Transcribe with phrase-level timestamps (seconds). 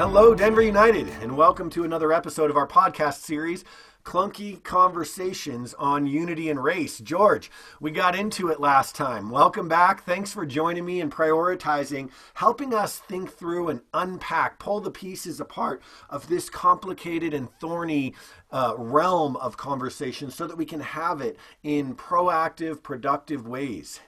[0.00, 3.66] Hello, Denver United, and welcome to another episode of our podcast series,
[4.02, 7.00] Clunky Conversations on Unity and Race.
[7.00, 7.50] George,
[7.80, 9.28] we got into it last time.
[9.28, 10.04] Welcome back.
[10.04, 15.38] Thanks for joining me and prioritizing, helping us think through and unpack, pull the pieces
[15.38, 18.14] apart of this complicated and thorny
[18.50, 24.00] uh, realm of conversation so that we can have it in proactive, productive ways.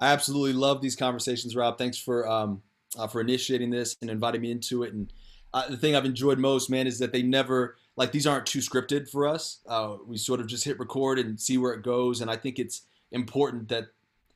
[0.00, 1.76] I absolutely love these conversations, Rob.
[1.76, 2.62] Thanks for um,
[2.96, 4.92] uh, for initiating this and inviting me into it.
[4.92, 5.12] And
[5.52, 8.60] uh, the thing I've enjoyed most, man, is that they never like these aren't too
[8.60, 9.58] scripted for us.
[9.66, 12.20] Uh, we sort of just hit record and see where it goes.
[12.20, 13.88] And I think it's important that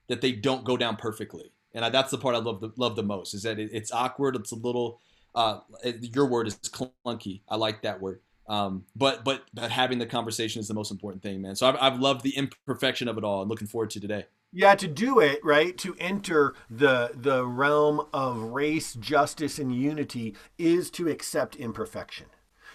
[0.09, 1.53] that they don't go down perfectly.
[1.75, 3.93] And I, that's the part I love the love the most is that it, it's
[3.93, 4.37] awkward.
[4.37, 5.01] It's a little.
[5.35, 5.61] Uh,
[6.01, 7.41] your word is clunky.
[7.49, 8.21] I like that word.
[8.49, 11.57] Um, but, but but having the conversation is the most important thing, man.
[11.57, 14.27] So I've, I've loved the imperfection of it all, and looking forward to today.
[14.55, 20.37] Yeah, to do it, right, to enter the the realm of race, justice, and unity
[20.59, 22.27] is to accept imperfection.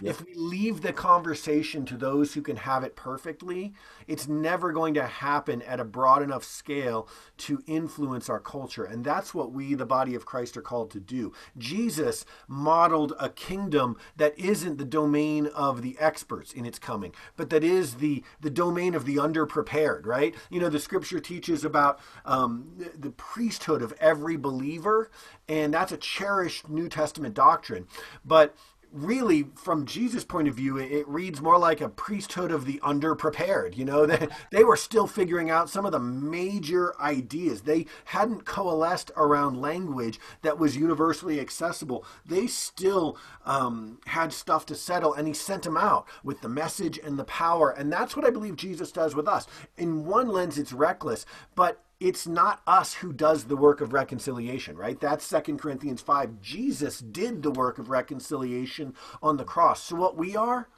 [0.02, 3.74] If we leave the conversation to those who can have it perfectly,
[4.08, 8.84] it's never going to happen at a broad enough scale to influence our culture.
[8.84, 11.34] And that's what we, the body of Christ, are called to do.
[11.58, 17.50] Jesus modeled a kingdom that isn't the domain of the experts in its coming, but
[17.50, 20.36] that is the, the domain of the underprepared, right?
[20.50, 25.10] You know, the scripture teaches about um, the priesthood of every believer,
[25.48, 27.88] and that's a cherished New Testament doctrine.
[28.24, 28.56] But
[28.92, 33.76] really from jesus point of view it, reads more like a priesthood of the underprepared
[33.78, 34.06] you know?
[34.18, 37.62] They, they were still figuring out some of the major ideas.
[37.62, 42.06] They hadn't coalesced around language that was universally accessible.
[42.26, 47.00] They still um, had stuff to settle and he sent them out with the message
[47.04, 49.46] and the power and that's what i believe jesus does with us.
[49.78, 54.78] In one lens it's reckless but it's not us who does the work of reconciliation,
[54.78, 55.00] right?
[55.00, 56.42] That's Second Corinthians 5.
[56.42, 59.82] Jesus did the work of reconciliation on the cross.
[59.82, 60.70] So what we are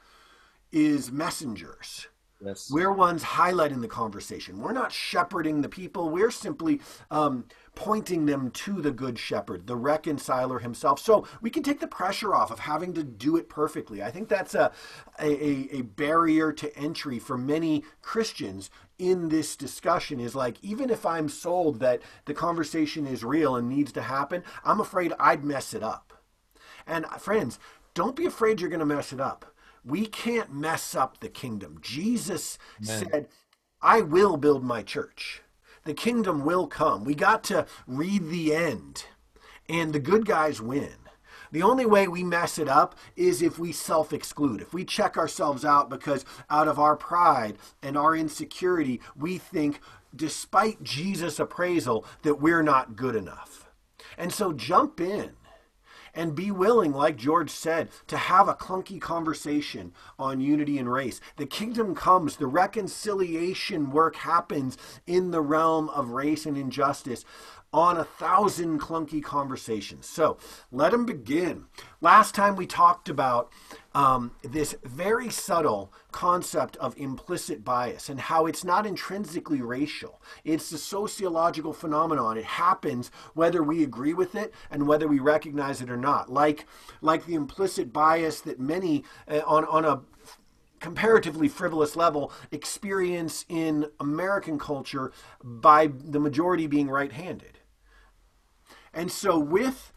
[0.72, 2.06] is messengers.
[2.42, 2.70] Yes.
[2.70, 4.60] We're ones highlighting the conversation.
[4.60, 6.08] We're not shepherding the people.
[6.08, 6.80] We're simply
[7.10, 11.00] um, pointing them to the good shepherd, the reconciler himself.
[11.00, 14.02] So we can take the pressure off of having to do it perfectly.
[14.02, 14.72] I think that's a,
[15.18, 21.04] a, a barrier to entry for many Christians in this discussion is like, even if
[21.04, 25.74] I'm sold that the conversation is real and needs to happen, I'm afraid I'd mess
[25.74, 26.14] it up.
[26.86, 27.58] And friends,
[27.92, 29.54] don't be afraid you're going to mess it up
[29.84, 31.78] we can't mess up the kingdom.
[31.80, 33.08] Jesus Amen.
[33.10, 33.28] said,
[33.82, 35.42] I will build my church.
[35.84, 37.04] The kingdom will come.
[37.04, 39.06] We got to read the end,
[39.68, 40.96] and the good guys win.
[41.52, 45.16] The only way we mess it up is if we self exclude, if we check
[45.16, 49.80] ourselves out because out of our pride and our insecurity, we think,
[50.14, 53.68] despite Jesus' appraisal, that we're not good enough.
[54.16, 55.32] And so jump in
[56.14, 61.20] and be willing, like George said, to have a clunky conversation on unity and race.
[61.36, 64.76] The kingdom comes, the reconciliation work happens
[65.06, 67.24] in the realm of race and injustice
[67.72, 70.06] on a thousand clunky conversations.
[70.06, 70.38] So
[70.72, 71.66] let them begin.
[72.00, 73.52] Last time we talked about
[73.94, 80.20] um, this very subtle concept of implicit bias and how it's not intrinsically racial.
[80.44, 82.38] It's a sociological phenomenon.
[82.38, 86.32] It happens whether we agree with it and whether we recognize it or not.
[86.32, 86.66] Like,
[87.00, 90.02] like the implicit bias that many uh, on, on a
[90.78, 95.12] comparatively frivolous level experience in American culture
[95.42, 97.58] by the majority being right handed.
[98.92, 99.89] And so, with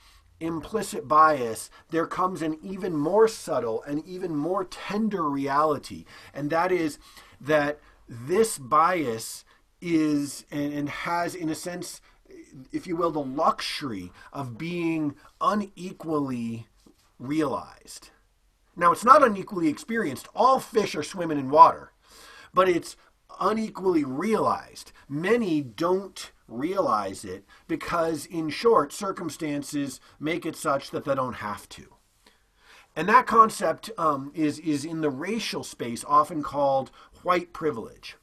[0.43, 6.71] implicit bias, there comes an even more subtle and even more tender reality, and that
[6.71, 6.99] is
[7.39, 9.45] that this bias
[9.81, 12.01] is and, and has, in a sense,
[12.71, 16.67] if you will, the luxury of being unequally
[17.19, 18.09] realized.
[18.75, 20.27] Now, it's not unequally experienced.
[20.35, 21.91] All fish are swimming in water,
[22.53, 22.95] but it's
[23.39, 24.91] unequally realized.
[25.07, 31.67] Many don't realize it because, in short, circumstances make it such that they don't have
[31.69, 31.95] to.
[32.95, 36.91] And that concept um, is, is in the racial space often called
[37.23, 38.17] white privilege.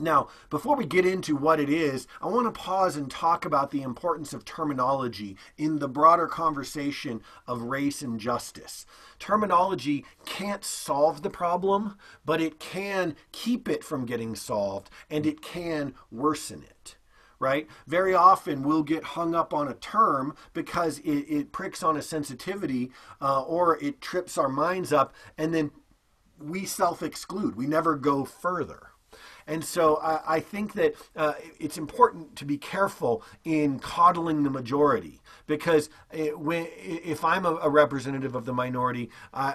[0.00, 3.72] Now, before we get into what it is, I want to pause and talk about
[3.72, 8.86] the importance of terminology in the broader conversation of race and justice.
[9.18, 15.42] Terminology can't solve the problem, but it can keep it from getting solved and it
[15.42, 16.97] can worsen it
[17.38, 17.66] right?
[17.86, 22.02] Very often we'll get hung up on a term because it, it pricks on a
[22.02, 22.90] sensitivity
[23.20, 25.70] uh, or it trips our minds up, and then
[26.40, 27.56] we self exclude.
[27.56, 28.88] We never go further.
[29.46, 34.50] And so I, I think that uh, it's important to be careful in coddling the
[34.50, 39.54] majority because it, when, if I'm a, a, representative of the minority, uh,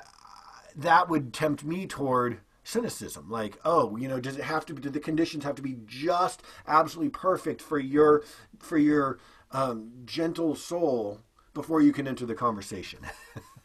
[0.76, 4.82] that would tempt me toward cynicism like oh you know does it have to be
[4.82, 8.24] do the conditions have to be just absolutely perfect for your
[8.60, 9.20] for your
[9.52, 11.20] um, gentle soul
[11.54, 13.00] before you can enter the conversation?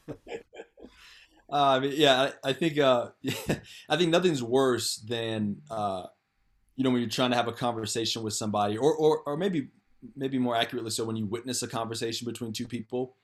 [1.50, 3.08] Uh, yeah I, I think uh,
[3.88, 6.02] I think nothing's worse than uh,
[6.76, 9.68] you know when you're trying to have a conversation with somebody or, or or maybe
[10.14, 13.16] maybe more accurately so when you witness a conversation between two people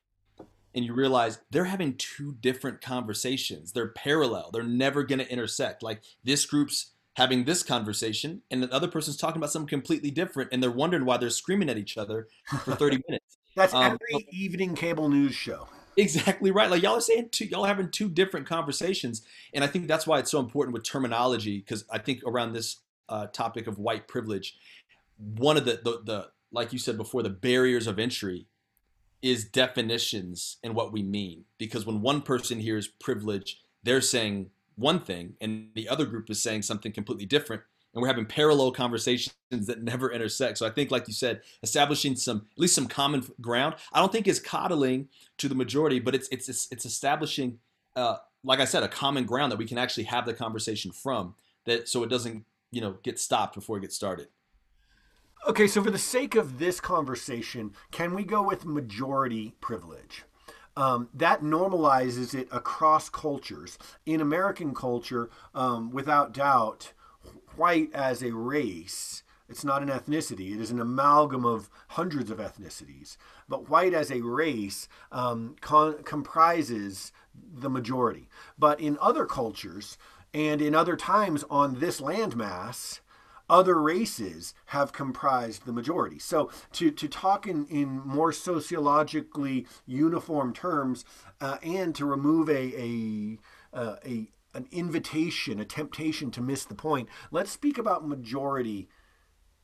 [0.74, 3.72] and you realize they're having two different conversations.
[3.72, 4.50] They're parallel.
[4.52, 5.82] They're never going to intersect.
[5.82, 10.50] Like this group's having this conversation and the other person's talking about something completely different
[10.52, 12.28] and they're wondering why they're screaming at each other
[12.64, 13.38] for 30 minutes.
[13.54, 15.68] That's um, every evening cable news show.
[15.96, 16.68] Exactly right.
[16.68, 19.22] Like y'all are saying two y'all are having two different conversations
[19.52, 22.80] and I think that's why it's so important with terminology because I think around this
[23.08, 24.56] uh, topic of white privilege
[25.18, 28.48] one of the, the the like you said before the barriers of entry
[29.24, 31.44] is definitions and what we mean.
[31.56, 36.42] Because when one person hears privilege, they're saying one thing, and the other group is
[36.42, 37.62] saying something completely different.
[37.94, 40.58] And we're having parallel conversations that never intersect.
[40.58, 43.76] So I think, like you said, establishing some at least some common ground.
[43.94, 47.60] I don't think is coddling to the majority, but it's it's it's, establishing,
[47.96, 51.34] uh, like I said, a common ground that we can actually have the conversation from.
[51.64, 54.28] That so it doesn't you know get stopped before it gets started.
[55.46, 60.24] Okay, so for the sake of this conversation, can we go with majority privilege?
[60.74, 63.76] Um, that normalizes it across cultures.
[64.06, 66.94] In American culture, um, without doubt,
[67.56, 72.38] white as a race, it's not an ethnicity, it is an amalgam of hundreds of
[72.38, 73.18] ethnicities.
[73.46, 77.12] But white as a race um, comprises
[77.52, 78.30] the majority.
[78.58, 79.98] But in other cultures
[80.32, 83.00] and in other times on this landmass,
[83.54, 86.18] other races have comprised the majority.
[86.18, 91.04] So to, to talk in, in more sociologically uniform terms
[91.40, 93.38] uh, and to remove a, a,
[93.72, 98.88] uh, a an invitation, a temptation to miss the point, let's speak about majority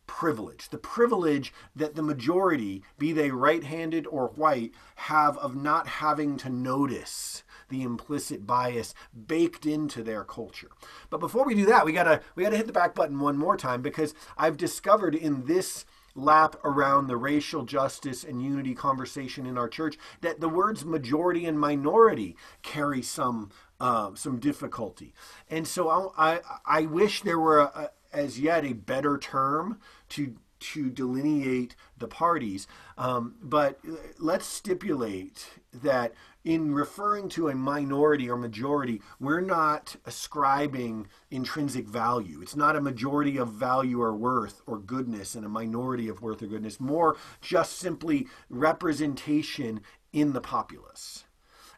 [0.07, 5.87] privilege, the privilege that the majority, be they right handed or white, have of not
[5.87, 8.95] having to notice the implicit bias
[9.27, 10.71] baked into their culture.
[11.09, 13.57] But before we do that, we gotta we gotta hit the back button one more
[13.57, 19.57] time because I've discovered in this lap around the racial justice and unity conversation in
[19.57, 25.15] our church that the words majority and minority carry some uh, some difficulty,
[25.49, 29.81] and so I I, I wish there were a, a, as yet a better term
[30.11, 32.67] to to delineate the parties.
[32.99, 33.81] Um, but
[34.19, 36.13] let's stipulate that
[36.45, 42.41] in referring to a minority or majority, we're not ascribing intrinsic value.
[42.41, 46.43] It's not a majority of value or worth or goodness and a minority of worth
[46.43, 49.81] or goodness, more just simply representation
[50.13, 51.25] in the populace.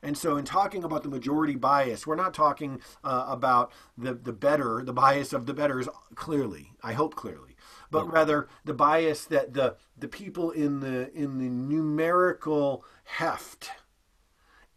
[0.04, 4.32] And so, in talking about the majority bias, we're not talking uh, about the, the
[4.32, 7.54] better, the bias of the betters clearly, I hope clearly,
[7.88, 13.70] but rather the bias that the, the people in the, in the numerical heft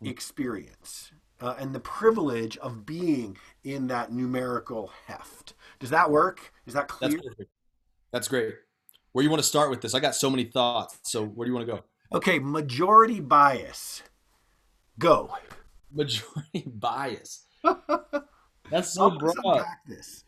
[0.03, 1.12] experience
[1.42, 5.53] uh, and the privilege of being in that numerical heft.
[5.80, 6.54] Does that work?
[6.66, 7.11] Is that clear?
[7.11, 7.52] That's, perfect.
[8.11, 8.56] That's great.
[9.11, 9.94] Where you want to start with this?
[9.94, 10.99] I got so many thoughts.
[11.04, 11.83] So where do you want to go?
[12.14, 14.04] Okay, majority bias.
[14.99, 15.35] Go.
[15.92, 17.45] Majority bias.
[18.69, 19.64] That's so broad.
[19.87, 20.23] This.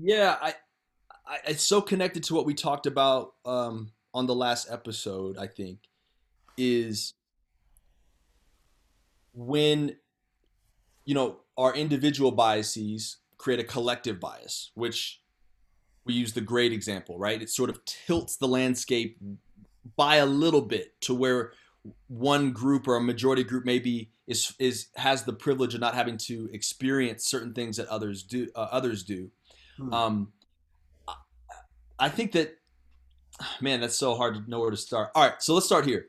[0.00, 0.54] Yeah, I,
[1.26, 5.36] I, it's so connected to what we talked about um, on the last episode.
[5.38, 5.78] I think
[6.56, 7.14] is
[9.34, 9.96] when
[11.04, 15.20] you know our individual biases create a collective bias which
[16.04, 17.40] we use the great example right?
[17.42, 19.18] It sort of tilts the landscape
[19.96, 21.52] by a little bit to where
[22.08, 26.16] one group or a majority group maybe is is has the privilege of not having
[26.16, 29.30] to experience certain things that others do uh, others do.
[29.76, 29.92] Hmm.
[29.92, 30.32] um,
[31.98, 32.56] i think that
[33.60, 35.10] man that's so hard to know where to start.
[35.14, 36.06] All right so let's start here.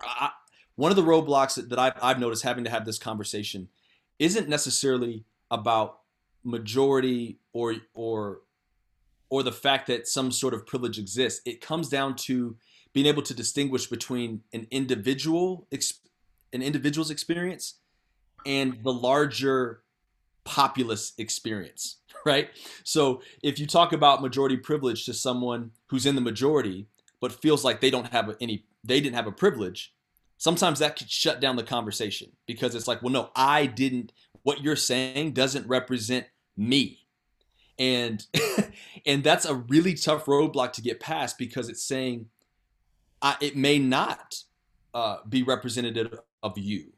[0.00, 0.30] I,
[0.76, 3.68] one of the roadblocks that, I've, I've noticed having to have this conversation
[4.18, 6.00] isn't necessarily about
[6.44, 8.40] majority or or
[9.30, 11.40] or the fact that some sort of privilege exists.
[11.44, 12.56] It comes down to
[12.92, 15.66] being able to distinguish between an individual
[16.52, 17.74] an individual's experience
[18.46, 19.82] and the larger
[20.44, 22.50] populace experience, right?
[22.84, 26.86] So if you talk about majority privilege to someone who's in the majority
[27.20, 29.94] but feels like they don't have any they didn't have a privilege,
[30.38, 34.12] sometimes that could shut down the conversation because it's like, well, no, I didn't,
[34.42, 36.26] what you're saying doesn't represent
[36.56, 36.98] me.
[37.78, 38.26] and
[39.06, 42.26] and that's a really tough roadblock to get past because it's saying
[43.20, 44.34] I, it may not
[44.92, 46.92] uh, be representative of you,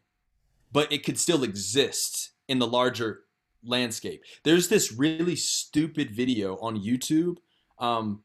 [0.73, 3.23] but it could still exist in the larger
[3.64, 4.23] landscape.
[4.45, 7.37] There's this really stupid video on YouTube.
[7.78, 8.23] Um,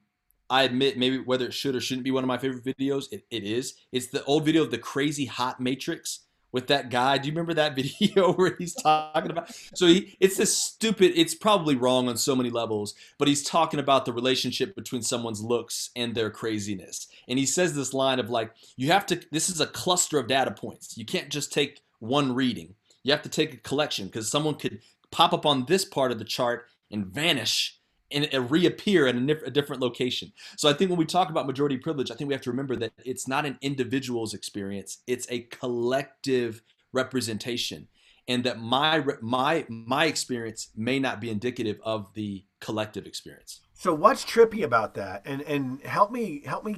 [0.52, 3.24] I admit maybe whether it should or shouldn't be one of my favorite videos, it,
[3.32, 3.76] it is.
[3.94, 7.18] It's the old video of the crazy hot matrix with that guy.
[7.18, 9.50] Do you remember that video where he's talking about?
[9.74, 11.14] So he, it's this stupid.
[11.16, 15.42] It's probably wrong on so many levels, but he's talking about the relationship between someone's
[15.42, 17.08] looks and their craziness.
[17.30, 19.22] And he says this line of like, you have to.
[19.32, 20.98] This is a cluster of data points.
[20.98, 22.76] You can't just take one reading.
[23.04, 24.82] You have to take a collection because someone could
[25.12, 27.80] pop up on this part of the chart and vanish
[28.12, 30.32] and reappear in a, different location.
[30.58, 32.76] So I think when we talk about majority privilege, I think we have to remember
[32.78, 36.62] that it's not an individual's experience; it's a collective
[36.94, 37.88] representation,
[38.28, 43.62] and that my my my experience may not be indicative of the collective experience.
[43.74, 45.24] So what's trippy about that?
[45.26, 46.76] And and help me help me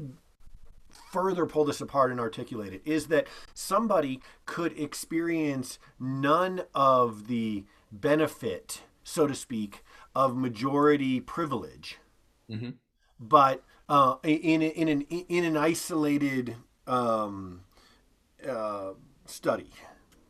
[1.11, 7.65] further pull this apart and articulate it is that somebody could experience none of the
[7.91, 9.83] benefit, so to speak,
[10.15, 11.97] of majority privilege,
[12.49, 12.71] mm-hmm.
[13.19, 16.55] but uh, in in an in an isolated
[16.87, 17.61] um,
[18.47, 18.91] uh,
[19.25, 19.71] study,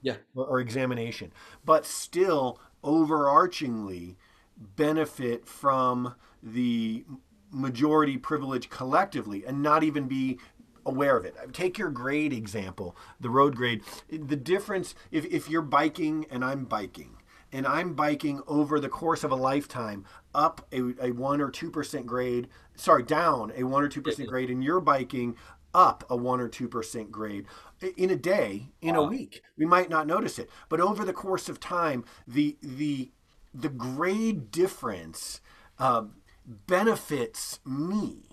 [0.01, 1.31] yeah, or, or examination,
[1.65, 4.15] but still overarchingly
[4.57, 7.05] benefit from the
[7.51, 10.39] majority privilege collectively and not even be
[10.85, 11.35] aware of it.
[11.53, 13.81] Take your grade example, the road grade.
[14.09, 17.17] The difference, if, if you're biking and I'm biking,
[17.53, 22.05] and I'm biking over the course of a lifetime up a, a 1 or 2%
[22.05, 25.37] grade, sorry, down a 1 or 2% grade, and you're biking
[25.73, 27.45] up a 1 or 2% grade
[27.95, 29.03] in a day, in wow.
[29.03, 29.43] a week.
[29.55, 30.49] We might not notice it.
[30.67, 33.11] But over the course of time, the, the,
[33.53, 35.39] the grade difference
[35.77, 36.05] uh,
[36.45, 38.23] benefits me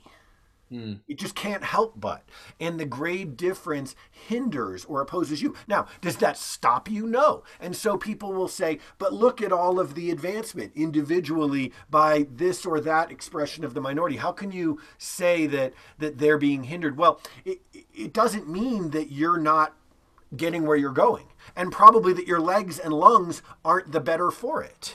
[0.73, 1.01] Mm.
[1.09, 2.23] It just can't help but.
[2.61, 5.57] And the grade difference hinders or opposes you.
[5.67, 7.07] Now, does that stop you?
[7.07, 7.43] No.
[7.59, 12.65] And so people will say, but look at all of the advancement individually by this
[12.65, 14.17] or that expression of the minority.
[14.17, 16.97] How can you say that, that they're being hindered?
[16.97, 17.61] Well, it,
[17.93, 19.75] it doesn't mean that you're not
[20.37, 24.63] getting where you're going, and probably that your legs and lungs aren't the better for
[24.63, 24.95] it.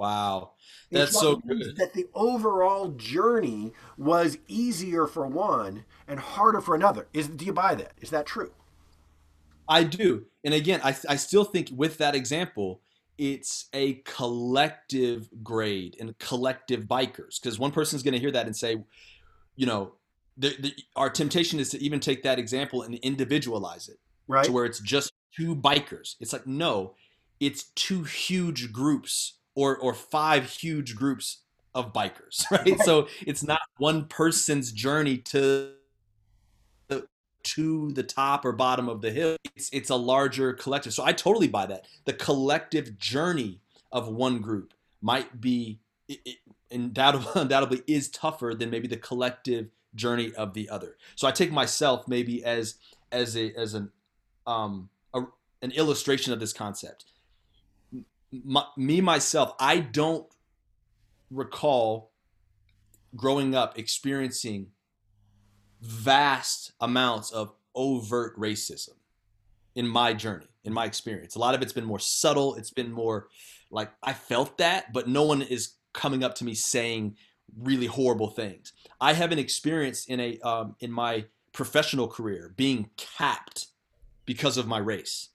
[0.00, 0.52] Wow.
[0.90, 1.76] That's so good.
[1.76, 7.06] That the overall journey was easier for one and harder for another.
[7.12, 7.92] Is do you buy that?
[8.00, 8.50] Is that true?
[9.68, 10.24] I do.
[10.42, 12.80] And again, I, I still think with that example,
[13.18, 17.38] it's a collective grade and collective bikers.
[17.38, 18.82] Because one person's going to hear that and say,
[19.54, 19.92] you know,
[20.38, 24.46] the, the, our temptation is to even take that example and individualize it right.
[24.46, 26.16] to where it's just two bikers.
[26.20, 26.94] It's like, no,
[27.38, 31.38] it's two huge groups or or five huge groups
[31.74, 32.78] of bikers, right?
[32.80, 35.72] so it's not one person's journey to
[36.88, 37.06] the
[37.42, 39.36] to the top or bottom of the hill.
[39.56, 40.92] It's it's a larger collective.
[40.92, 41.86] So I totally buy that.
[42.04, 43.60] The collective journey
[43.92, 46.36] of one group might be it, it
[46.70, 50.96] undoubtedly, undoubtedly is tougher than maybe the collective journey of the other.
[51.16, 52.76] So I take myself maybe as
[53.12, 53.90] as a as an
[54.46, 55.22] um a,
[55.62, 57.06] an illustration of this concept
[58.32, 60.26] my, me myself, I don't
[61.30, 62.12] recall
[63.16, 64.68] growing up experiencing
[65.80, 68.94] vast amounts of overt racism
[69.74, 71.34] in my journey, in my experience.
[71.34, 72.54] A lot of it's been more subtle.
[72.56, 73.28] It's been more
[73.70, 77.16] like I felt that, but no one is coming up to me saying
[77.56, 78.72] really horrible things.
[79.00, 83.68] I haven't experienced in a um, in my professional career being capped
[84.24, 85.30] because of my race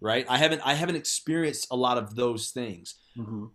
[0.00, 0.26] right?
[0.28, 2.94] I haven't I haven't experienced a lot of those things.
[3.16, 3.46] Mm-hmm.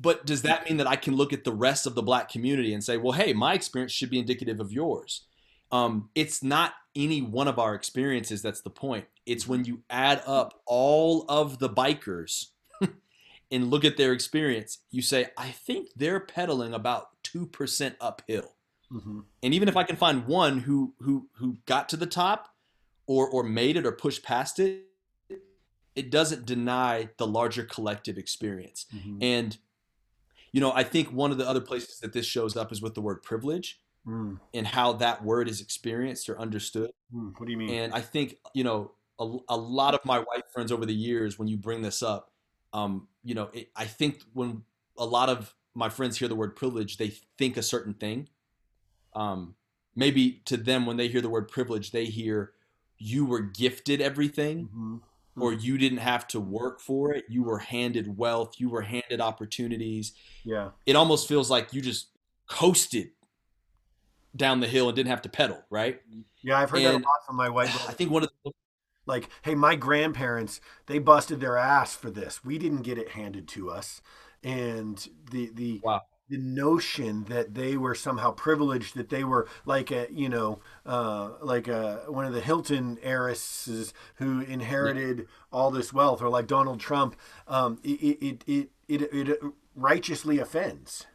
[0.00, 2.74] But does that mean that I can look at the rest of the black community
[2.74, 5.26] and say, well, hey, my experience should be indicative of yours?
[5.70, 9.06] Um, it's not any one of our experiences that's the point.
[9.26, 12.46] It's when you add up all of the bikers
[13.52, 18.56] and look at their experience, you say, I think they're pedaling about 2% uphill.
[18.92, 19.20] Mm-hmm.
[19.42, 22.48] And even if I can find one who who who got to the top
[23.06, 24.82] or or made it or pushed past it,
[25.94, 28.86] it doesn't deny the larger collective experience.
[28.94, 29.18] Mm-hmm.
[29.20, 29.58] And
[30.52, 32.94] you know, I think one of the other places that this shows up is with
[32.94, 34.38] the word privilege mm.
[34.52, 36.90] and how that word is experienced or understood.
[37.14, 37.32] Mm.
[37.38, 37.70] What do you mean?
[37.70, 41.38] And I think, you know, a, a, lot of my white friends over the years,
[41.38, 42.30] when you bring this up,
[42.74, 44.62] um, you know, it, I think when
[44.98, 48.28] a lot of my friends hear the word privilege, they think a certain thing.
[49.14, 49.54] Um,
[49.96, 52.52] maybe to them, when they hear the word privilege, they hear
[52.98, 54.66] you were gifted everything.
[54.66, 54.96] Mm-hmm
[55.38, 55.62] or mm.
[55.62, 57.24] you didn't have to work for it.
[57.28, 60.12] You were handed wealth, you were handed opportunities.
[60.44, 60.70] Yeah.
[60.86, 62.08] It almost feels like you just
[62.48, 63.10] coasted
[64.34, 66.00] down the hill and didn't have to pedal, right?
[66.42, 68.52] Yeah, I've heard that a lot from my white I think one of the
[69.06, 72.44] Like, hey, my grandparents, they busted their ass for this.
[72.44, 74.00] We didn't get it handed to us.
[74.42, 76.02] And the the wow.
[76.32, 81.32] The notion that they were somehow privileged, that they were like a, you know, uh,
[81.42, 86.80] like a, one of the Hilton heiresses who inherited all this wealth, or like Donald
[86.80, 89.40] Trump, um, it, it, it, it, it, it
[89.76, 91.06] righteously offends.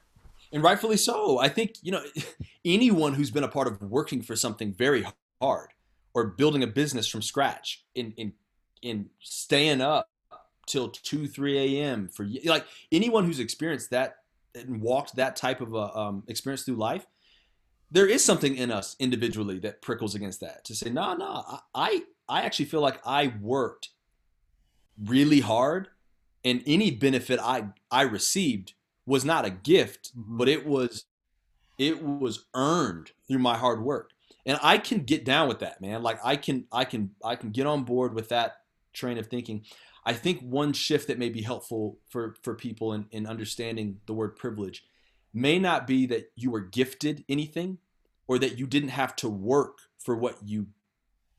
[0.53, 1.39] And rightfully so.
[1.39, 2.03] I think, you know,
[2.65, 5.03] anyone who's been a part of working for something very
[5.41, 5.69] hard
[6.13, 8.33] or building a business from scratch in in
[8.83, 10.07] in staying up
[10.67, 14.17] till 2 3 a.m for like anyone who's experienced that
[14.65, 17.05] and walked that type of a um, experience through life
[17.89, 20.65] there is something in us individually that prickles against that.
[20.65, 23.89] To say nah, nah, I, I actually feel like i worked
[25.05, 25.87] really hard
[26.43, 28.73] and any benefit i i received
[29.05, 30.37] was not a gift Mhm.
[30.37, 31.05] but it was
[31.77, 34.11] it was earned through my hard work.
[34.45, 36.03] And i can get down with that man.
[36.03, 38.57] Like i can i can i can get on board with that
[38.93, 39.63] train of thinking
[40.07, 44.13] i think one shift that may be helpful for for people in, in understanding the
[44.13, 44.83] word privilege
[45.33, 47.77] may not be that you were gifted anything
[48.27, 50.67] or that you didn't have to work for what you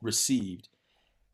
[0.00, 0.68] received.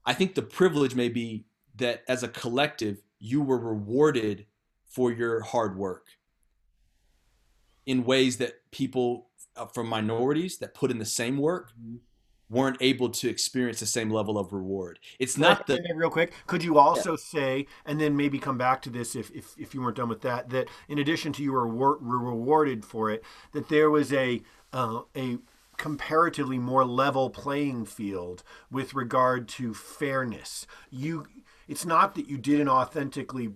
[0.06, 1.44] I think the privilege may be
[1.76, 4.46] that as a collective you were rewarded
[4.86, 6.06] for your hard work
[7.86, 11.72] in ways that people uh, from minorities that put in the same work
[12.54, 14.98] weren't able to experience the same level of reward.
[15.18, 16.32] It's not the real quick.
[16.46, 19.82] Could you also say, and then maybe come back to this if, if, if you
[19.82, 21.66] weren't done with that, that in addition to you were,
[21.98, 24.40] rewarded for it, that there was a
[24.72, 25.38] uh, a
[25.76, 30.66] comparatively more level playing field with regard to fairness.
[30.90, 31.26] You,
[31.68, 33.50] it's not that you didn't authentically,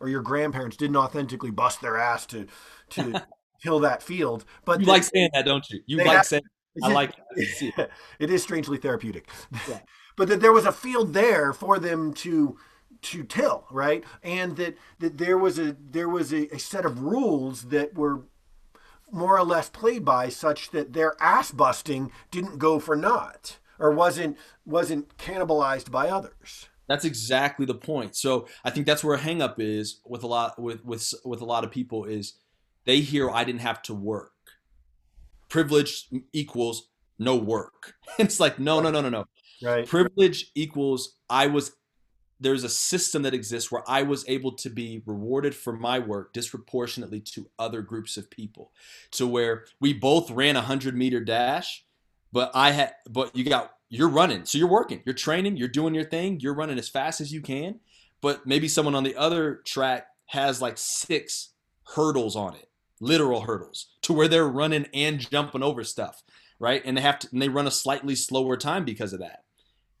[0.00, 2.46] or your grandparents didn't authentically bust their ass to
[2.90, 3.22] to
[3.62, 5.80] till that field, but you that- like saying that, don't you?
[5.86, 6.42] You like have- saying
[6.82, 7.12] I like
[8.18, 9.28] it is strangely therapeutic.
[9.68, 9.80] Yeah.
[10.16, 12.56] but that there was a field there for them to
[13.02, 14.04] to till, right?
[14.22, 18.22] And that that there was a there was a, a set of rules that were
[19.10, 23.90] more or less played by such that their ass busting didn't go for naught or
[23.90, 26.68] wasn't wasn't cannibalized by others.
[26.88, 28.16] That's exactly the point.
[28.16, 31.44] So I think that's where a hangup is with a lot with with with a
[31.44, 32.34] lot of people is
[32.84, 34.32] they hear I didn't have to work.
[35.52, 36.88] Privilege equals
[37.18, 37.94] no work.
[38.18, 39.24] It's like no no no no no.
[39.62, 39.86] Right.
[39.86, 41.72] Privilege equals I was
[42.40, 46.32] there's a system that exists where I was able to be rewarded for my work
[46.32, 48.72] disproportionately to other groups of people.
[49.12, 51.84] To where we both ran a 100 meter dash,
[52.32, 54.46] but I had but you got you're running.
[54.46, 57.42] So you're working, you're training, you're doing your thing, you're running as fast as you
[57.42, 57.78] can,
[58.22, 61.50] but maybe someone on the other track has like six
[61.94, 62.70] hurdles on it,
[63.02, 66.22] literal hurdles, to where they're running and jumping over stuff,
[66.58, 66.80] right?
[66.84, 69.44] And they have to and they run a slightly slower time because of that.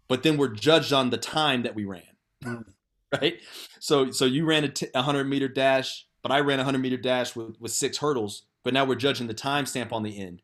[0.08, 2.02] But then we're judged on the time that we ran.
[2.44, 2.64] Mm.
[3.20, 3.42] Right?
[3.78, 6.78] So so you ran a t- a 100 meter dash, but I ran a 100
[6.78, 10.40] meter dash with with six hurdles, but now we're judging the timestamp on the end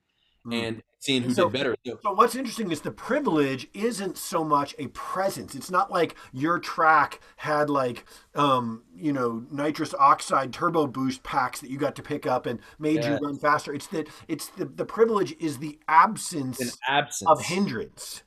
[0.46, 0.62] Mm.
[0.62, 1.76] and seeing who So- did better.
[1.86, 5.54] So- So what's interesting is the privilege isn't so much a presence.
[5.54, 11.60] It's not like your track had like um, you know nitrous oxide turbo boost packs
[11.60, 13.14] that you got to pick up and made Yeah.
[13.14, 13.72] you run faster.
[13.72, 18.22] It's that it's the the privilege is the absence an absence of hindrance,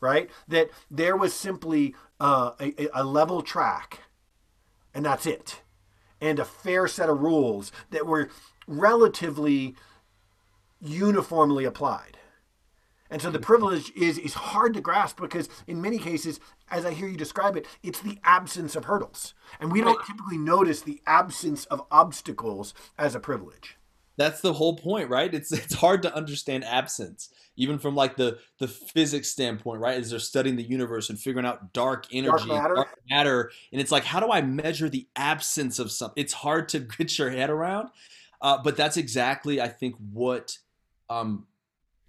[0.00, 0.30] right?
[0.48, 4.00] That there was simply uh, a, a level track,
[4.94, 5.62] and that's it,
[6.20, 8.30] and a fair set of rules that were
[8.66, 9.74] relatively
[10.84, 12.18] uniformly applied.
[13.10, 16.92] And so the privilege is is hard to grasp because in many cases, as I
[16.92, 19.34] hear you describe it, it's the absence of hurdles.
[19.60, 23.76] And we don't typically notice the absence of obstacles as a privilege.
[24.16, 25.32] That's the whole point, right?
[25.32, 30.00] It's it's hard to understand absence, even from like the the physics standpoint, right?
[30.00, 32.74] As they're studying the universe and figuring out dark energy, matter?
[32.74, 36.20] dark matter, and it's like, how do I measure the absence of something?
[36.20, 37.90] It's hard to get your head around,
[38.40, 40.58] uh, but that's exactly, I think, what
[41.14, 41.46] um,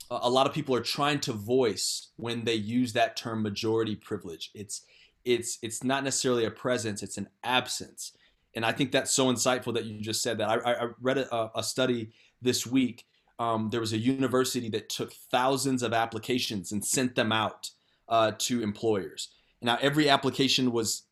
[0.10, 4.52] a lot of people are trying to voice when they use that term majority privilege.
[4.54, 4.82] It's
[5.24, 8.14] it's it's not necessarily a presence; it's an absence
[8.56, 10.50] and I think that's so insightful that you just said that.
[10.50, 13.06] I, I I read a, a study this week.
[13.38, 17.70] Um, there was a university that took thousands of applications and sent them out
[18.08, 19.30] uh, to employers.
[19.62, 21.04] Now every application was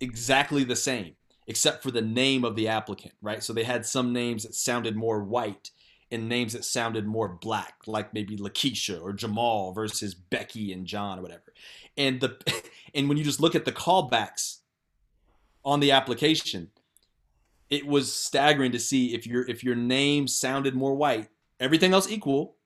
[0.00, 1.14] exactly the same,
[1.46, 3.42] except for the name of the applicant, right?
[3.42, 5.70] So they had some names that sounded more white,
[6.14, 11.18] in names that sounded more black, like maybe Lakeisha or Jamal versus Becky and John
[11.18, 11.52] or whatever.
[11.96, 12.38] And the
[12.94, 14.58] and when you just look at the callbacks
[15.64, 16.70] on the application,
[17.68, 22.08] it was staggering to see if your if your name sounded more white, everything else
[22.08, 22.56] equal,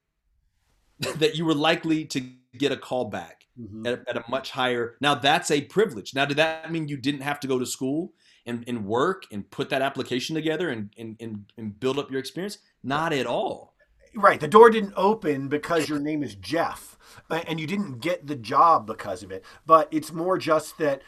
[1.17, 2.21] that you were likely to
[2.59, 3.87] get a callback mm-hmm.
[3.87, 4.97] at, at, a much higher.
[5.01, 6.15] Now that's a privilege.
[6.15, 8.13] Now, did that mean you didn't have to go to school
[8.49, 12.19] and, and work and put that application together and, and, and, and build up your
[12.19, 12.59] experience?
[12.83, 13.75] Not at all.
[14.15, 14.41] Right.
[14.41, 16.97] The door didn't open because your name is Jeff
[17.31, 19.45] and you didn't get the job because of it.
[19.67, 21.03] But it's more just that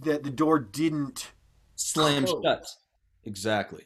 [0.00, 1.32] that the door didn't
[1.76, 2.42] slam close.
[2.42, 2.66] shut.
[3.24, 3.84] Exactly.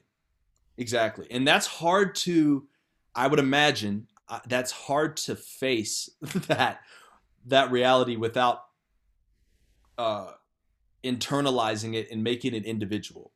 [0.76, 1.26] Exactly.
[1.30, 2.66] And that's hard to
[3.14, 6.08] I would imagine uh, that's hard to face
[6.48, 6.80] that
[7.46, 8.60] that reality without
[9.98, 10.32] uh,
[11.04, 13.32] internalizing it and making it individual.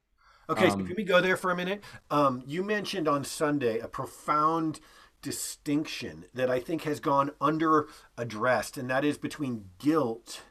[0.51, 1.83] Okay, um, so can we go there for a minute?
[2.11, 4.81] Um, you mentioned on Sunday a profound
[5.21, 10.43] distinction that I think has gone under addressed, and that is between guilt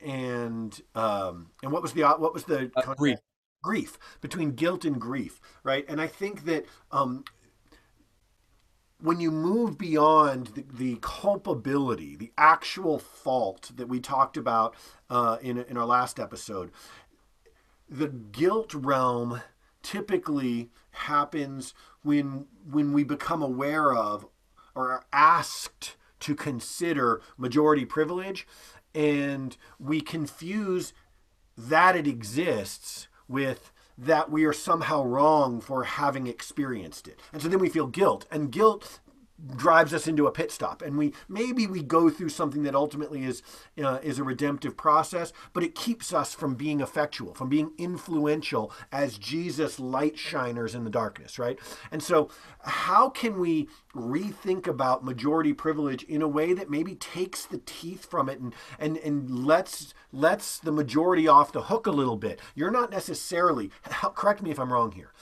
[0.00, 3.18] and um, and what was the what was the uh, grief
[3.62, 5.84] grief between guilt and grief, right?
[5.88, 7.24] And I think that um,
[9.02, 14.74] when you move beyond the, the, culpability, the actual fault that we talked about
[15.10, 16.70] uh, in, in our last episode,
[17.88, 19.42] the guilt realm
[19.82, 24.26] typically happens when when we become aware of
[24.74, 28.46] or are asked to consider majority privilege
[28.94, 30.92] and we confuse
[31.56, 37.20] that it exists with that we are somehow wrong for having experienced it.
[37.32, 38.26] And so then we feel guilt.
[38.30, 39.00] And guilt
[39.56, 40.82] drives us into a pit stop.
[40.82, 43.42] And we maybe we go through something that ultimately is
[43.82, 48.72] uh, is a redemptive process but it keeps us from being effectual from being influential
[48.90, 51.58] as Jesus light shiners in the darkness right?
[51.90, 52.28] And so
[52.60, 58.06] how can we rethink about majority privilege in a way that maybe takes the teeth
[58.06, 62.40] from it and and and lets lets the majority off the hook a little bit?
[62.54, 63.70] You're not necessarily
[64.14, 65.12] correct me if I'm wrong here.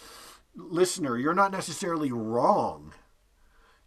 [0.55, 2.93] Listener you're not necessarily wrong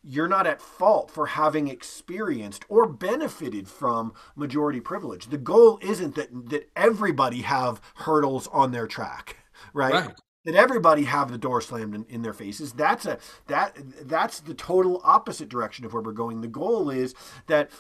[0.04, 5.28] you're not at fault for having experienced or benefited from majority privilege.
[5.28, 9.38] The goal isn't that that everybody have hurdles on their track,
[9.74, 9.94] right?
[9.94, 10.16] right.
[10.46, 12.74] That everybody have the door slammed in, in their faces.
[12.74, 16.42] That's a that that's the total opposite direction of where we're going.
[16.42, 17.16] The goal is
[17.48, 17.72] that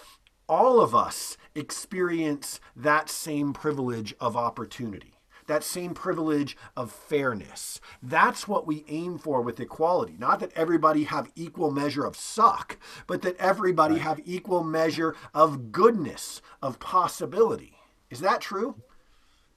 [0.47, 5.12] all of us experience that same privilege of opportunity
[5.47, 7.79] that same privilege of fairness.
[8.01, 10.15] That's what we aim for with equality.
[10.17, 12.77] Not that everybody have equal measure of suck,
[13.07, 17.77] but that everybody have equal measure of goodness, of possibility.
[18.09, 18.75] Is that true?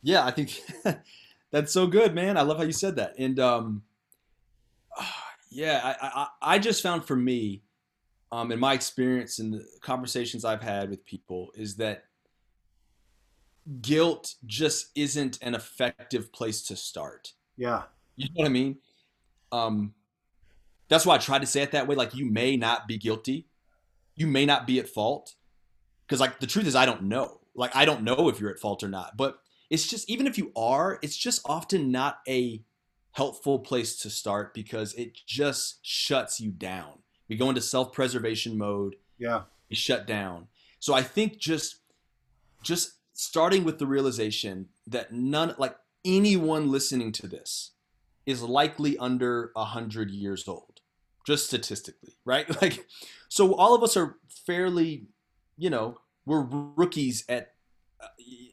[0.02, 0.60] Yeah, I think
[1.50, 2.36] that's so good, man.
[2.36, 3.14] I love how you said that.
[3.18, 3.82] And um,
[5.50, 7.62] yeah, I, I, I just found for me,
[8.32, 12.04] um, in my experience and the conversations I've had with people, is that
[13.80, 17.32] guilt just isn't an effective place to start.
[17.56, 17.82] Yeah.
[18.16, 18.78] You know what I mean?
[19.52, 19.94] Um,
[20.88, 21.96] that's why I tried to say it that way.
[21.96, 23.46] Like, you may not be guilty,
[24.14, 25.34] you may not be at fault.
[26.06, 27.40] Because, like, the truth is, I don't know.
[27.54, 29.16] Like, I don't know if you're at fault or not.
[29.16, 32.62] But it's just, even if you are, it's just often not a
[33.12, 37.00] helpful place to start because it just shuts you down.
[37.28, 38.96] We go into self preservation mode.
[39.18, 39.42] Yeah.
[39.68, 40.46] We shut down.
[40.78, 41.78] So I think just,
[42.62, 45.74] just starting with the realization that none, like
[46.04, 47.72] anyone listening to this,
[48.26, 50.80] is likely under a hundred years old,
[51.26, 52.46] just statistically, right?
[52.62, 52.86] Like,
[53.28, 55.06] so all of us are fairly,
[55.56, 57.54] you know, we're rookies at
[58.00, 58.08] uh,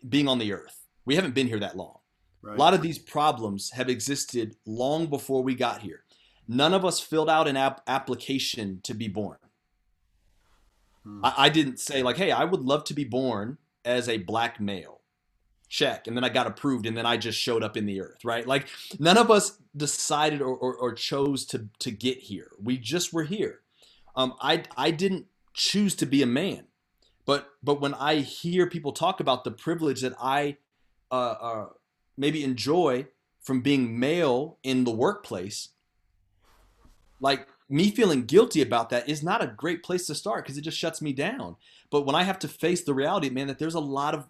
[0.07, 0.85] being on the earth.
[1.05, 1.97] We haven't been here that long.
[2.41, 2.55] Right.
[2.55, 6.03] A lot of these problems have existed long before we got here.
[6.47, 9.37] None of us filled out an ap- application to be born.
[11.03, 11.25] Hmm.
[11.25, 14.59] I-, I didn't say like, "Hey, I would love to be born as a black
[14.59, 15.01] male.
[15.69, 16.07] Check.
[16.07, 18.45] And then I got approved and then I just showed up in the earth, right?
[18.45, 18.67] Like
[18.99, 22.51] none of us decided or, or, or chose to, to get here.
[22.61, 23.61] We just were here.
[24.15, 26.65] Um, I, I didn't choose to be a man.
[27.25, 30.57] But, but when I hear people talk about the privilege that I
[31.11, 31.65] uh, uh,
[32.17, 33.07] maybe enjoy
[33.41, 35.69] from being male in the workplace,
[37.19, 40.61] like me feeling guilty about that is not a great place to start because it
[40.61, 41.55] just shuts me down.
[41.89, 44.27] But when I have to face the reality, man, that there's a lot of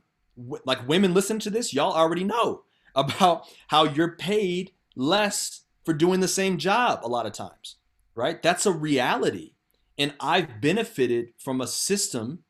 [0.66, 2.64] like women listen to this, y'all already know
[2.96, 7.78] about how you're paid less for doing the same job a lot of times,
[8.16, 8.42] right?
[8.42, 9.54] That's a reality.
[9.98, 12.44] And I've benefited from a system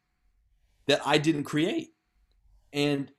[0.87, 1.93] that I didn't create.
[2.71, 3.11] And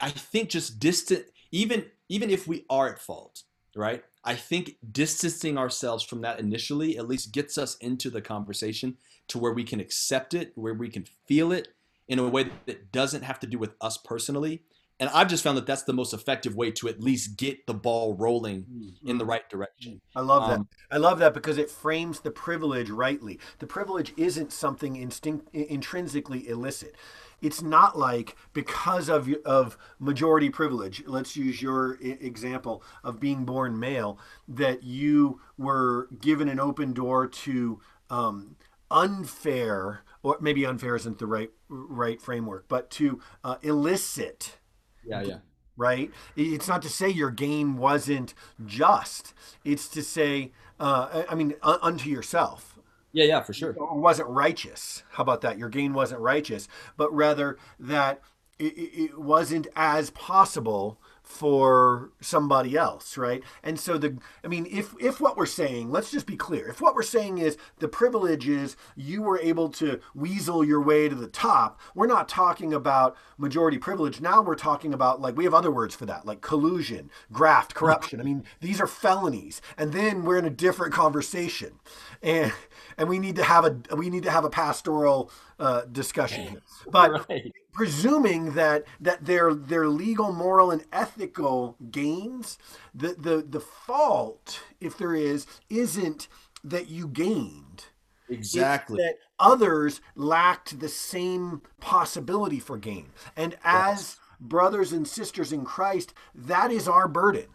[0.00, 3.42] I think just distant even even if we are at fault,
[3.74, 4.04] right?
[4.24, 8.96] I think distancing ourselves from that initially at least gets us into the conversation
[9.28, 11.68] to where we can accept it, where we can feel it
[12.08, 14.62] in a way that doesn't have to do with us personally.
[15.00, 17.74] And I've just found that that's the most effective way to at least get the
[17.74, 18.66] ball rolling
[19.04, 20.00] in the right direction.
[20.16, 20.58] I love that.
[20.58, 23.38] Um, I love that because it frames the privilege rightly.
[23.60, 26.96] The privilege isn't something instinct intrinsically illicit
[27.40, 33.78] it's not like because of of majority privilege let's use your example of being born
[33.78, 38.56] male that you were given an open door to um,
[38.90, 44.58] unfair or maybe unfair isn't the right right framework but to uh, illicit
[45.04, 45.38] yeah yeah.
[45.76, 46.10] right?
[46.36, 48.34] It's not to say your game wasn't
[48.66, 49.32] just.
[49.64, 52.67] It's to say uh, i mean unto yourself
[53.12, 53.74] yeah, yeah, for sure.
[53.78, 55.02] Wasn't righteous.
[55.10, 55.58] How about that?
[55.58, 58.20] Your gain wasn't righteous, but rather that
[58.58, 63.42] it, it wasn't as possible for somebody else, right?
[63.62, 66.68] And so the I mean if if what we're saying, let's just be clear.
[66.68, 71.06] If what we're saying is the privilege is you were able to weasel your way
[71.06, 74.22] to the top, we're not talking about majority privilege.
[74.22, 78.20] Now we're talking about like we have other words for that, like collusion, graft, corruption.
[78.20, 79.60] I mean, these are felonies.
[79.76, 81.78] And then we're in a different conversation.
[82.22, 82.52] And
[82.96, 86.62] and we need to have a we need to have a pastoral uh, discussion.
[86.90, 87.52] But right.
[87.78, 92.58] Presuming that that their their legal, moral, and ethical gains,
[92.92, 96.26] the the the fault, if there is, isn't
[96.64, 97.84] that you gained.
[98.30, 98.98] Exactly.
[98.98, 103.06] that others lacked the same possibility for gain.
[103.34, 104.20] And as yes.
[104.38, 107.46] brothers and sisters in Christ, that is our burden.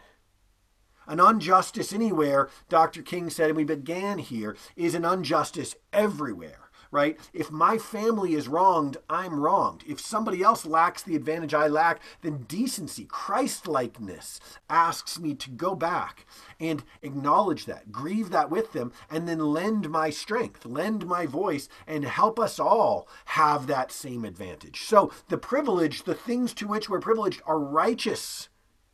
[1.06, 3.04] An injustice anywhere, Dr.
[3.04, 6.63] King said, and we began here, is an injustice everywhere,
[6.94, 7.20] right?
[7.34, 9.84] If my family is wronged, I'm wronged.
[9.88, 15.74] If somebody else lacks the advantage I lack, then decency, Christ-likeness, asks me to go
[15.74, 16.28] back
[16.60, 21.68] and acknowledge that, grieve that with them, and then lend my strength, lend my voice,
[21.88, 24.84] and help us all have that same advantage.
[24.84, 28.50] So the privilege, the things to which we're privileged, are righteous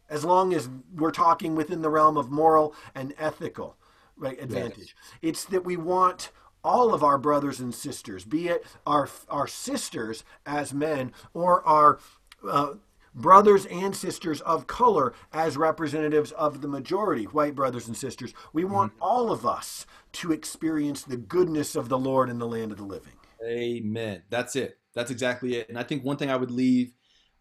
[0.10, 3.76] as long as we're talking within the realm of moral and ethical
[4.16, 4.96] right, advantage.
[4.96, 5.20] Yes.
[5.22, 6.32] It's that we want
[6.64, 12.00] all of our brothers and sisters, be it our our sisters as men or our
[12.48, 12.74] uh,
[13.14, 18.34] brothers and sisters of color as representatives of the majority, white brothers and sisters.
[18.54, 19.04] We want mm-hmm.
[19.04, 22.86] all of us to experience the goodness of the Lord in the land of the
[22.86, 23.14] living.
[23.46, 24.24] Amen.
[24.30, 24.78] That's it.
[24.94, 25.70] That's exactly it.
[25.70, 26.94] And I think one thing I would leave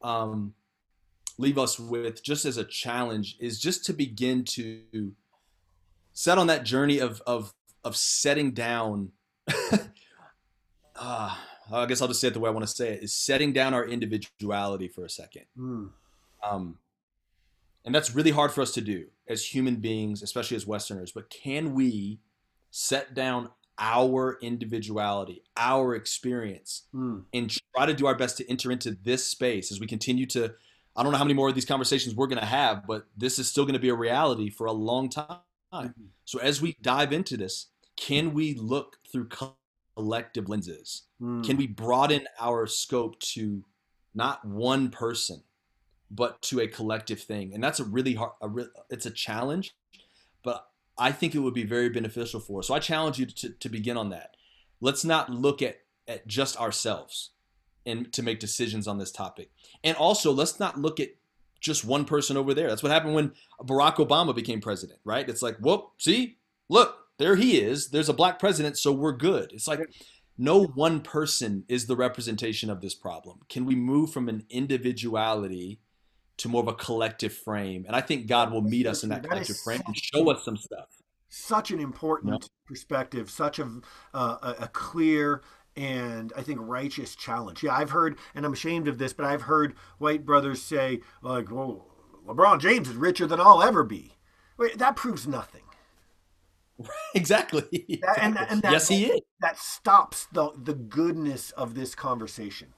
[0.02, 0.54] um,
[1.38, 5.12] leave us with just as a challenge is just to begin to
[6.12, 7.54] set on that journey of of
[7.88, 9.11] of setting down
[10.96, 11.35] uh,
[11.72, 13.53] I guess I'll just say it the way I want to say it is setting
[13.53, 15.44] down our individuality for a second.
[15.59, 15.90] Mm.
[16.42, 16.79] Um,
[17.85, 21.12] and that's really hard for us to do as human beings, especially as Westerners.
[21.12, 22.20] But can we
[22.70, 27.24] set down our individuality, our experience, mm.
[27.33, 30.55] and try to do our best to enter into this space as we continue to
[30.96, 33.38] I don't know how many more of these conversations we're going to have, but this
[33.38, 35.38] is still going to be a reality for a long time.
[35.72, 36.07] Mm-hmm.
[36.24, 39.28] So as we dive into this, can we look through
[39.96, 41.02] collective lenses?
[41.20, 41.44] Mm.
[41.44, 43.64] Can we broaden our scope to
[44.14, 45.42] not one person,
[46.11, 47.52] but to a collective thing?
[47.52, 48.32] And that's a really hard.
[48.40, 49.74] A re, it's a challenge,
[50.42, 52.68] but I think it would be very beneficial for us.
[52.68, 54.37] So I challenge you to, to begin on that.
[54.80, 57.30] Let's not look at at just ourselves
[57.84, 59.50] and to make decisions on this topic.
[59.82, 61.11] And also, let's not look at
[61.61, 62.68] just one person over there.
[62.68, 65.28] That's what happened when Barack Obama became president, right?
[65.28, 67.90] It's like, whoop, see, look, there he is.
[67.90, 69.52] There's a black president, so we're good.
[69.52, 69.81] It's like
[70.38, 73.40] no one person is the representation of this problem.
[73.48, 75.81] Can we move from an individuality
[76.38, 77.85] to more of a collective frame?
[77.87, 80.44] And I think God will meet us in that, that collective frame and show us
[80.44, 80.87] some stuff.
[81.28, 83.68] Such an important perspective, such a,
[84.14, 85.42] uh, a clear
[85.76, 87.62] and I think righteous challenge.
[87.62, 91.52] Yeah, I've heard, and I'm ashamed of this, but I've heard white brothers say, like,
[91.52, 91.87] well,
[92.26, 94.16] LeBron James is richer than I'll ever be.
[94.57, 95.62] Wait, that proves nothing.
[97.14, 97.62] exactly.
[98.02, 99.20] That, and, and that, yes, he is.
[99.40, 102.68] That stops the the goodness of this conversation.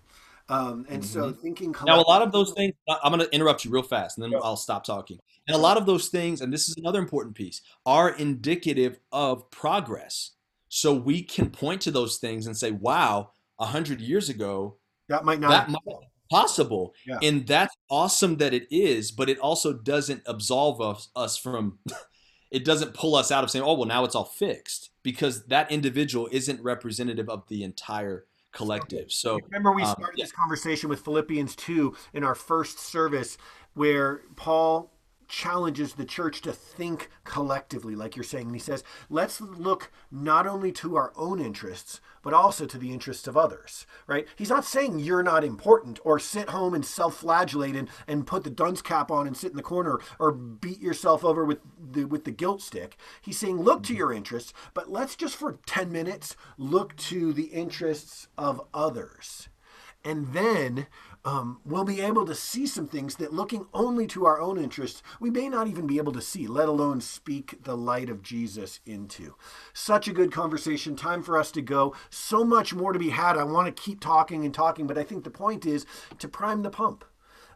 [0.48, 1.12] Um, and mm-hmm.
[1.12, 4.18] so thinking now a lot of those things i'm going to interrupt you real fast
[4.18, 6.98] and then i'll stop talking and a lot of those things and this is another
[6.98, 10.32] important piece are indicative of progress
[10.70, 14.76] so we can point to those things and say, wow, a hundred years ago,
[15.08, 16.94] that might not that might be possible.
[17.04, 17.18] Yeah.
[17.22, 21.80] And that's awesome that it is, but it also doesn't absolve us, us from
[22.50, 25.70] it doesn't pull us out of saying, oh well now it's all fixed because that
[25.70, 29.12] individual isn't representative of the entire collective.
[29.12, 30.24] So remember we um, started um, yeah.
[30.24, 33.38] this conversation with Philippians 2 in our first service
[33.74, 34.92] where Paul
[35.30, 38.46] challenges the church to think collectively, like you're saying.
[38.46, 42.92] And he says, let's look not only to our own interests, but also to the
[42.92, 44.26] interests of others, right?
[44.36, 48.44] He's not saying you're not important or sit home and self flagellate and, and put
[48.44, 52.04] the dunce cap on and sit in the corner or beat yourself over with the,
[52.04, 52.96] with the guilt stick.
[53.22, 53.98] He's saying, look to mm-hmm.
[53.98, 59.48] your interests, but let's just for 10 minutes look to the interests of others.
[60.04, 60.86] And then
[61.24, 65.02] um, we'll be able to see some things that looking only to our own interests,
[65.18, 68.80] we may not even be able to see, let alone speak the light of Jesus
[68.87, 69.35] into.
[69.72, 70.96] Such a good conversation.
[70.96, 71.94] Time for us to go.
[72.09, 73.37] So much more to be had.
[73.37, 75.85] I want to keep talking and talking, but I think the point is
[76.18, 77.04] to prime the pump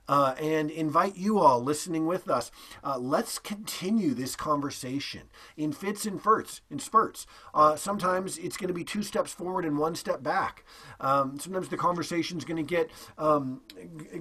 [0.09, 2.51] uh, and invite you all listening with us.
[2.83, 5.23] Uh, let's continue this conversation
[5.57, 6.61] in fits and spurts.
[6.71, 10.65] In spurts, uh, sometimes it's going to be two steps forward and one step back.
[11.01, 13.63] Um, sometimes the conversation is going to get um,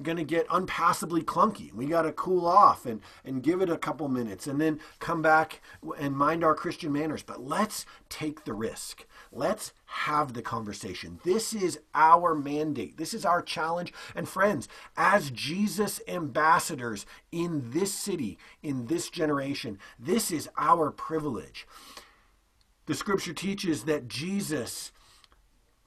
[0.02, 1.72] going to get unpassably clunky.
[1.72, 5.22] We got to cool off and and give it a couple minutes, and then come
[5.22, 5.62] back
[5.98, 7.22] and mind our Christian manners.
[7.22, 9.06] But let's take the risk.
[9.32, 11.20] Let's have the conversation.
[11.24, 12.96] This is our mandate.
[12.96, 13.92] This is our challenge.
[14.14, 15.30] And friends, as
[15.74, 21.66] Jesus ambassadors in this city, in this generation, this is our privilege.
[22.86, 24.92] The scripture teaches that Jesus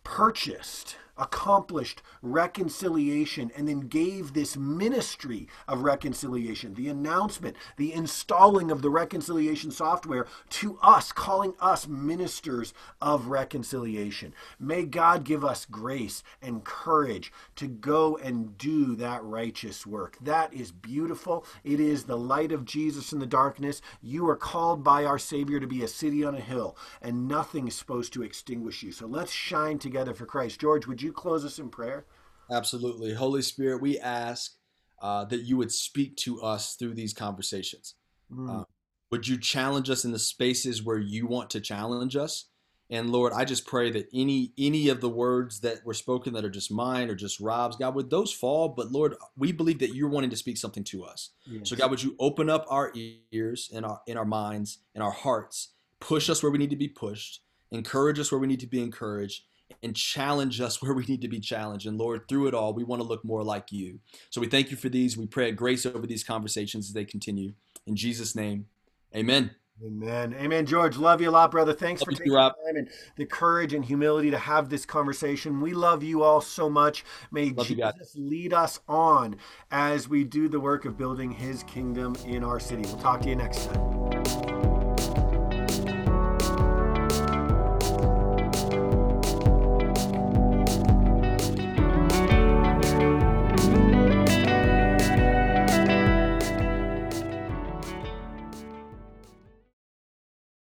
[0.03, 8.81] purchased accomplished reconciliation and then gave this ministry of reconciliation, the announcement, the installing of
[8.81, 14.33] the reconciliation software to us, calling us ministers of reconciliation.
[14.59, 20.17] May God give us grace and courage to go and do that righteous work.
[20.21, 21.45] That is beautiful.
[21.63, 23.81] It is the light of Jesus in the darkness.
[24.01, 27.67] You are called by our Savior to be a city on a hill, and nothing
[27.67, 28.91] is supposed to extinguish you.
[28.91, 30.59] So let's shine together for Christ.
[30.59, 31.06] George, would you?
[31.07, 32.05] You close us in prayer?
[32.51, 33.13] Absolutely.
[33.13, 34.55] Holy Spirit, we ask
[35.01, 37.95] uh, that you would speak to us through these conversations.
[38.31, 38.61] Mm.
[38.61, 38.63] Uh,
[39.11, 42.49] would you challenge us in the spaces where you want to challenge us?
[42.89, 46.45] And Lord, I just pray that any any of the words that were spoken that
[46.45, 48.69] are just mine or just Rob's, God, would those fall?
[48.69, 51.31] But Lord, we believe that you're wanting to speak something to us.
[51.45, 51.69] Yes.
[51.69, 52.93] So God, would you open up our
[53.31, 56.77] ears and our in our minds and our hearts, push us where we need to
[56.77, 57.41] be pushed,
[57.71, 59.43] encourage us where we need to be encouraged,
[59.83, 61.87] and challenge us where we need to be challenged.
[61.87, 63.99] And Lord, through it all, we want to look more like you.
[64.29, 65.17] So we thank you for these.
[65.17, 67.53] We pray grace over these conversations as they continue.
[67.85, 68.67] In Jesus' name,
[69.15, 69.51] amen.
[69.85, 70.35] Amen.
[70.39, 70.65] Amen.
[70.65, 71.71] George, love you a lot, brother.
[71.71, 75.61] Thanks love for taking the time and the courage and humility to have this conversation.
[75.61, 77.05] We love you all so much.
[77.31, 79.35] May love Jesus lead us on
[79.69, 82.83] as we do the work of building his kingdom in our city.
[82.83, 83.96] We'll talk to you next time.